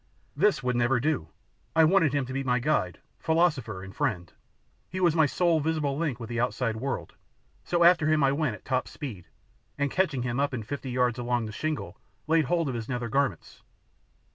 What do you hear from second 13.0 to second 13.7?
garments.